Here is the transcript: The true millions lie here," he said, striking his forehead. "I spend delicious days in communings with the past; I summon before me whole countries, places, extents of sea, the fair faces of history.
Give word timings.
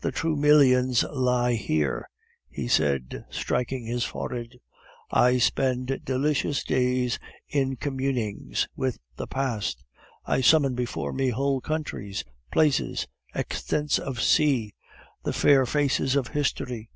The 0.00 0.12
true 0.12 0.36
millions 0.36 1.02
lie 1.02 1.54
here," 1.54 2.08
he 2.48 2.68
said, 2.68 3.24
striking 3.30 3.84
his 3.84 4.04
forehead. 4.04 4.60
"I 5.10 5.38
spend 5.38 6.02
delicious 6.04 6.62
days 6.62 7.18
in 7.48 7.74
communings 7.74 8.68
with 8.76 9.00
the 9.16 9.26
past; 9.26 9.82
I 10.24 10.40
summon 10.40 10.76
before 10.76 11.12
me 11.12 11.30
whole 11.30 11.60
countries, 11.60 12.22
places, 12.52 13.08
extents 13.34 13.98
of 13.98 14.20
sea, 14.22 14.72
the 15.24 15.32
fair 15.32 15.66
faces 15.66 16.14
of 16.14 16.28
history. 16.28 16.88